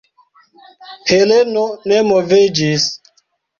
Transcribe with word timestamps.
Heleno 1.11 1.67
ne 1.93 2.01
moviĝis. 2.09 2.91